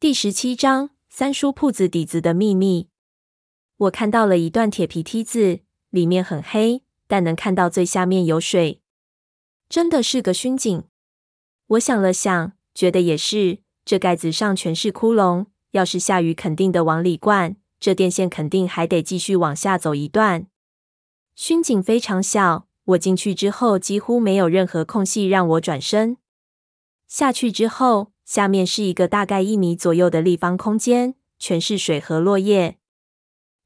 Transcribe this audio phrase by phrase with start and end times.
[0.00, 2.88] 第十七章：三叔铺子底子的秘密。
[3.76, 8.80] 我看到了一段铁皮梯子，里面很黑，但能看到最下面有水，
[9.68, 10.84] 真的是个熏井。
[11.66, 13.58] 我想了想，觉得也是。
[13.84, 17.56] 这盖子上全是窟窿，要是下雨，肯定的往里灌。
[17.78, 20.46] 这电线肯定还得继续往下走一段。
[21.34, 26.16] 熏井非常小，我进去之后几乎没有任何空隙让我转身。
[27.06, 32.78] 下去之后，下面是一个大概一米左右的立方空间，全是水和落叶。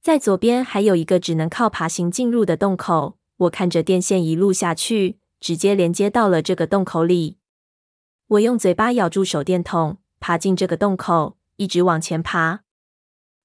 [0.01, 3.19] 在左边还有一个只能靠爬行进入的洞口。
[3.37, 7.37] 我看着电线一路下去，直接连接到了这个洞口里。
[8.27, 12.63] 我用嘴巴咬住手电筒，爬进这个洞口，一直往前爬。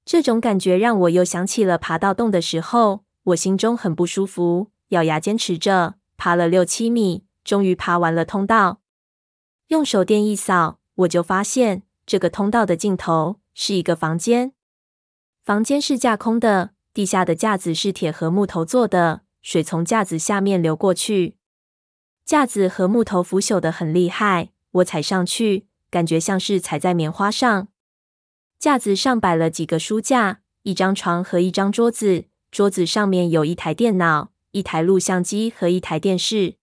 [0.05, 8.79] 这种感觉让我又想起了爬到洞的时候，我心中很不舒服，咬牙坚持着，爬了六七米，终于爬完了通道。
[9.67, 14.53] 用手电一扫，我就发现这个通道的尽头是一个房间。
[15.41, 21.37] 房间是架空的，地下的架子是铁和木头做的，水从架子下面流过去。
[22.25, 27.69] 架子和木头腐朽的很厉害，我踩上去，感觉像是踩在棉花上。
[28.59, 36.58] 架子上摆了几个书架、一张床和一张桌子，桌子上面有一台电脑、一台录像机和一台电视。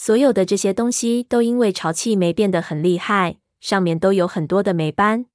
[0.00, 5.26] 所有的这些东西都因为潮气霉变得很厉害，上面都有很多的霉斑。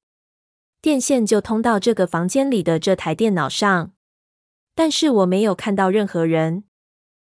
[0.82, 3.92] 电线就通到这个房间里的这台电脑上，
[4.74, 6.64] 但是我没有看到任何人。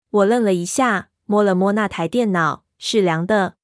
[0.10, 3.56] 我愣了一下，摸了摸那台电脑，是凉的。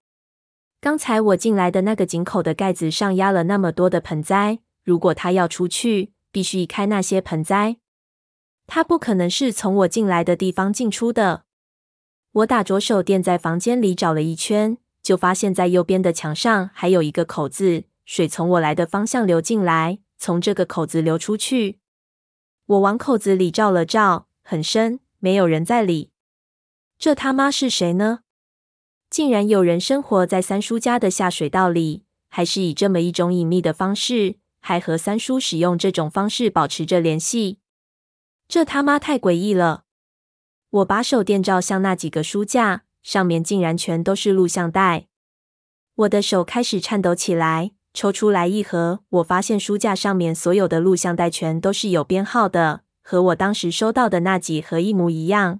[0.81, 7.77] 刚才我进来的那个井口的盖子上压了那么多的盆栽，如果他要出去，必须移开那些盆栽。
[8.67, 11.45] 他不可能是从我进来的地方进出的。
[12.33, 21.79] 我打着手电在房间里找了一圈，就发现在右边的墙上还有一个口子，水从我来的方向流进来，从这个口子流出去。
[22.65, 26.09] 我往口子里照了照，很深，没有人在里。
[26.97, 28.21] 这他妈是谁呢？
[29.11, 37.59] 竟然有人生活在三叔家的下水道里，还是以这么一种隐秘的方式，还和三叔使用这种方式保持着联系。
[38.47, 39.83] 这他妈太诡异了！
[40.73, 45.05] 我把手电照向那几个书架，上面竟然全都是录像带。
[45.93, 55.59] 我的手开始颤抖起来，抽出来一盒，我发现书架上面所有的录像带全都是有编号的，和我当时收到的那几盒一模一样。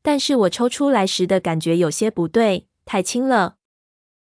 [0.00, 3.56] 但是我抽出来时的感觉有些不对，太轻了。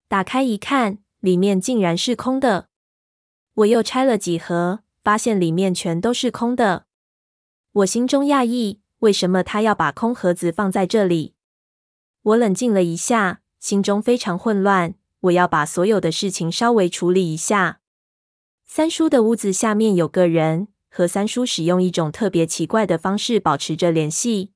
[0.07, 2.67] 打开一看，里面竟然是空的。
[3.55, 6.85] 我又拆了几盒，发现里面全都是空的。
[7.71, 8.81] 我心中讶异。
[8.99, 11.33] 为什么他要把空盒子放在这里？
[12.21, 14.95] 我冷静了一下，心中非常混乱。
[15.21, 17.79] 我要把所有的事情稍微处理一下。
[18.65, 24.51] 三叔的屋子下面有个人，和三叔使用一种特别奇怪的方式保持着联系。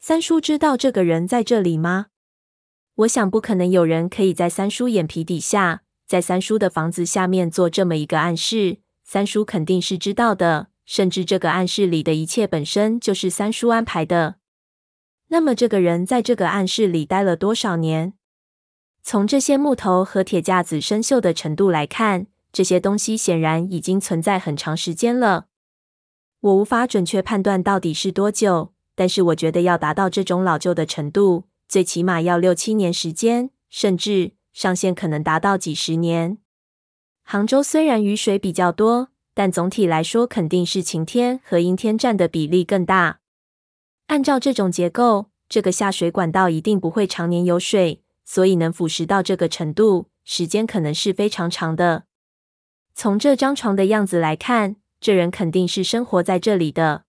[0.00, 2.06] 三叔知道这个人在这里吗？
[2.94, 8.78] 我想不可能有人可以在三叔眼皮底下，在三叔的房子下面做这么一个暗示。
[9.04, 10.68] 三叔肯定是知道的。
[10.88, 14.36] 甚至这个暗室里的一切本身就是三叔安排的。
[15.26, 18.14] 那么，这个人在这个暗室里待了多少年？
[19.02, 25.48] 从这些木头和铁架子生锈的程度来看，这些东西显然已经存在很长时间了。
[26.40, 36.38] 我无法准确判断到底是多久，但是我觉得要达到这种老旧的程度，最起码要六七年时间，甚至上限可能达到几十年。
[37.22, 39.10] 杭州虽然雨水比较多。
[39.38, 43.20] 但总体来说，肯定是晴天和阴天占的比例更大。
[44.08, 52.06] 按照这种结构，这个下水管道一定不会常年有水，所以能腐蚀到这个程度，时间可能是非常长的。
[52.96, 57.04] 从这张床的样子来看，这人肯定是生活在这里的。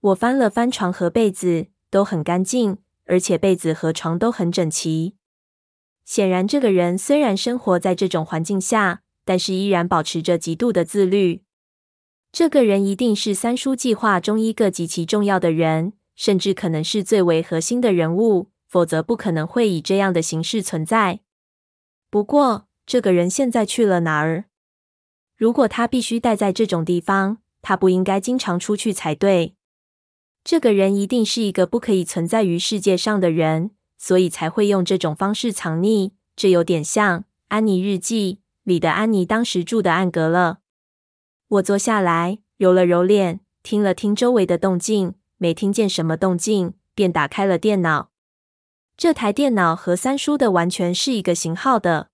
[0.00, 5.14] 我翻了翻床和被子，都很干净，而且被子和床都很整齐。
[6.04, 11.42] 显然，这个人虽然生活在这种环境下，但是依然保持着极度的自律。
[12.32, 21.20] 这个人一定是三叔计划中一个极其重要的人，甚至可能是最为核心的人物，否则不可能会以这样的形式存在。
[22.08, 24.44] 不过，这个人现在去了哪儿？
[25.36, 29.54] 如果他必须待在这种地方，他不应该经常出去才对。
[30.44, 36.12] 这个人一定是一个不可以存在于世界上的人，所以才会用这种方式藏匿。
[36.36, 38.34] 这有点像《安妮日记》
[38.66, 40.58] 里的安妮当时住的暗格了。
[41.46, 48.10] 我坐下来，揉了揉脸，听了听周围的动静，没听见什么动静，便打开了电脑。
[48.96, 52.08] 这台电脑和三叔的完全是一个型号的。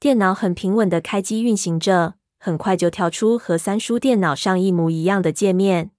[0.00, 5.90] 电脑很平稳的开机运行着，很快就跳出和三叔电脑上一模一样的界面。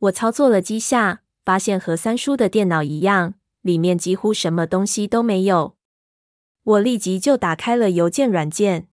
[0.00, 3.32] 我操作了几下，发现和三叔的电脑一样，
[3.62, 5.73] 里面几乎什么东西都没有。
[6.64, 8.88] 我立即就打开了邮件软件，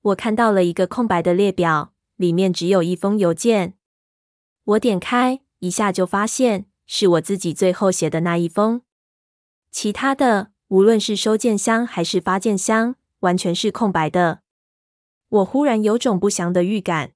[0.00, 3.74] 我看到了一个空白的列表，里面只有一封邮件。
[4.64, 8.80] 我点开一下，就发现是我自己最后写的那一封，
[9.70, 14.40] 其他的无论是收件箱还是发件箱，完全是空白的。
[15.28, 17.12] 我忽然有种不祥的预感。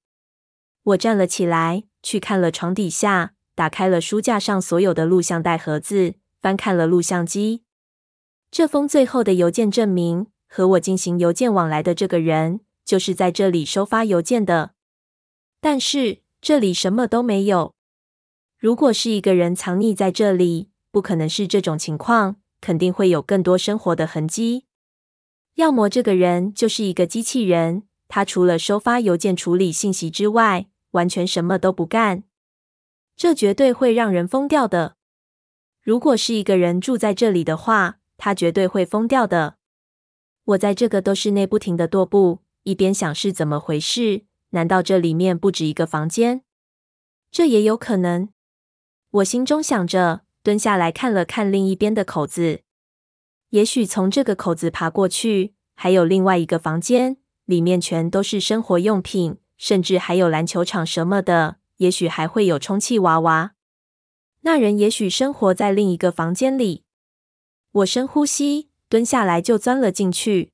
[0.82, 7.62] 我站了起来，去看了床底下，打开了书架上所有的录像带盒子，翻看了录像机。
[8.50, 14.72] 这封最后的邮件证明，和我进行邮件往来的这个人，就是在这里收发邮件的。
[15.60, 17.74] 但是这里什么都没有。
[18.58, 24.64] 如果是一个人藏匿在这里，不可能是这种情况，肯定会有更多生活的痕迹。
[25.54, 32.24] 要么这个人就是一个机器人，他除了收发邮件、处理信息之外，完全什么都不干。
[33.16, 34.96] 这绝对会让人疯掉的。
[35.80, 39.56] 如果是一个人住在这里的话，他绝对会疯掉的。
[40.44, 44.24] 我在这个都市内不停的踱步，一边想是怎么回事？
[44.50, 46.42] 难道这里面不止一个房间？
[47.30, 48.28] 这也有可能。
[49.12, 52.60] 我心中想着，蹲下来看了看另一边的口子。
[53.48, 61.56] 也许从这个口子爬过去，还有另外一个房间，里面全都是生活用品，甚至还有篮球场什么的。
[61.78, 63.52] 也许还会有充气娃娃。
[64.42, 66.84] 那人也许生活在另一个房间里。
[67.72, 70.52] 我深呼吸，蹲下来就钻了进去。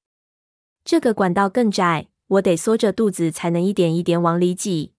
[0.84, 4.92] 这个管道更窄，我得缩着肚子才能一点一点往里挤。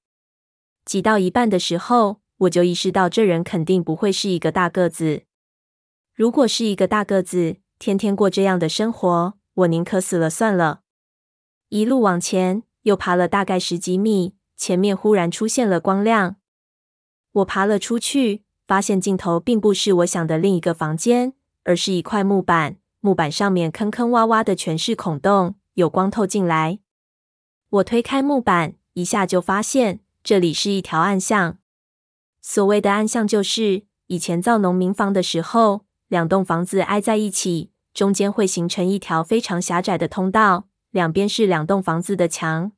[0.83, 5.23] 挤到一半的时候，我就意识到这人肯定不会是一个大个子。
[6.15, 10.81] 如果是一个大个子，天天过这样的生活，我宁可死了算了。
[11.69, 16.37] 一路往前，又爬了大概十几米，前面忽然出现了光亮。
[17.33, 21.33] 我爬了出去，发现尽头并不是我想的另一个房间，
[21.67, 22.77] 而是一块木板。
[23.01, 26.79] 木板上面坑坑洼洼的，全是孔洞，有光透进来。
[27.69, 31.57] 我推开木板，一下就发现这里是一条暗巷。
[32.41, 35.85] 所谓的暗巷，就是以前造农民房的时候。
[36.09, 42.71] 两栋房子挨在一起，中间会形成一条非常狭窄的通道，两边是两栋房子的墙。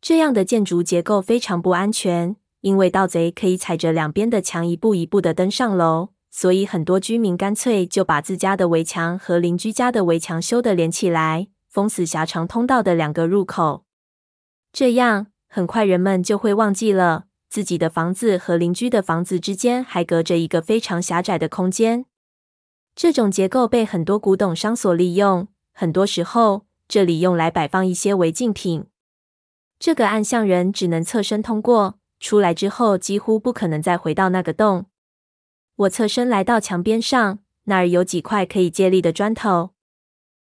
[0.00, 13.84] 这样的建筑结构非常不安全，因为盗贼可以踩着两边的墙一步一步的登上楼，所以很多居民干脆就把自家的围墙和邻居家的围墙修得连起来，封死狭长通道的两个入口。
[14.72, 22.06] 这样，很快人们就会忘记了自己的房子和邻居的房子之间还隔着一个非常狭窄的空间。
[22.94, 28.86] 这种结构被很多古董商所利用，很多时候这里用来摆放一些违禁品。
[29.78, 34.86] 这个暗巷人只能侧身通过，出来之后几乎不可能再回到那个洞。
[35.80, 39.70] 我侧身来到墙边上，那儿有几块可以借力的砖头，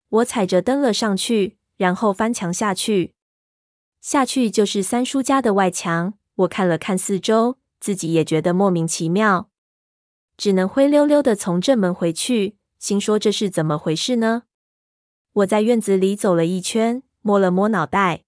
[0.09, 3.13] 我踩着登了上去，然后翻墙下去。
[4.01, 6.15] 下去就是三叔家的外墙。
[6.37, 9.49] 我看了看四周，自己也觉得莫名其妙。
[10.35, 14.43] 只能灰溜溜的从正门回去，心说这是怎么回事呢？
[15.33, 18.23] 我在院子里走了一圈，摸了摸脑袋。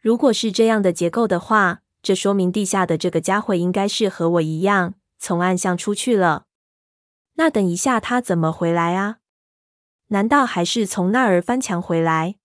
[0.00, 6.46] 如果是这样的结构的话，这说明地下的这个家伙应该是和我一样从暗巷出去了。
[7.34, 9.18] 那等一下他怎么回来啊？
[10.08, 12.36] 难道还是从那儿翻墙回来？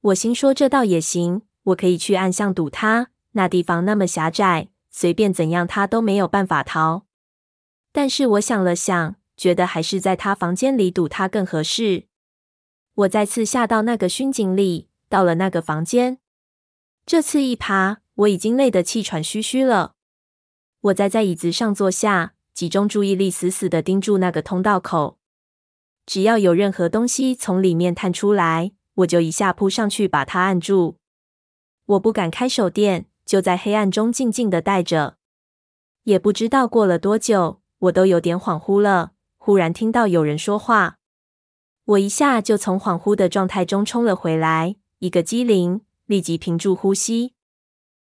[0.00, 3.08] 我心说这倒也行，我可以去暗巷堵他。
[3.32, 7.06] 那地方那么狭窄，随便怎样他都没有办法逃。
[7.92, 12.08] 但是我想了想，觉得还是在他房间里堵他更合适。
[12.94, 16.18] 我再次下到那个熏井里，到了那个房间。
[17.06, 19.94] 这次一爬，我已经累得气喘吁吁了。
[20.82, 25.16] 我再在椅子上坐下，集中注意力，死死地盯住那个通道口。
[26.04, 30.96] 只要有任何东西从里面探出来，我就一下扑上去把它按住。
[31.86, 35.16] 我不敢开手电，就在黑暗中静静地待着。
[36.02, 37.60] 也不知道过了多久。
[37.82, 40.98] 我都有点恍惚了，忽然听到有人说话，
[41.84, 47.34] 我一下就从恍惚的状态中冲了回来，一个机灵，立即屏住呼吸，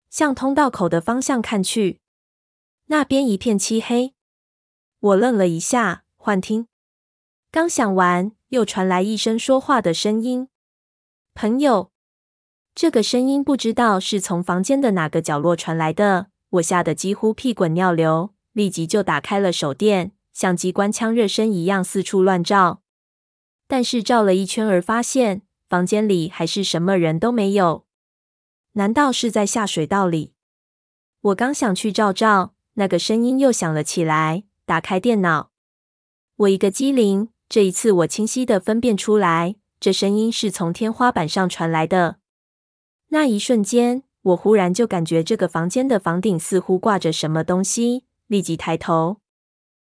[0.09, 2.00] 向通道口的方向看去，
[2.91, 4.15] 那边一片漆黑。
[4.99, 6.67] 我愣了一下，幻听。
[7.49, 10.49] 刚想完，又传来一声说话的声音
[11.33, 11.93] ：“朋友。”
[12.75, 18.33] 这个声音不知道是从房间的哪个角落传来的，我吓得几乎屁滚尿流。
[18.51, 22.81] 立即就打开了手电，像机关枪热身一样四处乱照。
[23.69, 27.85] 但是照了一圈儿，发现房间里还是什么人都没有。
[28.73, 30.33] 难道是在下水道里？
[31.21, 34.43] 我刚想去照照，那个声音又响了起来。
[34.65, 35.51] 打开电脑，
[36.37, 42.17] 我一个机灵，这一次我清晰的分辨出来，这声音是从天花板上传来的。
[43.09, 49.20] 那一瞬间，我忽然就感觉这个房间的房顶似乎挂着什么东西，立即抬头，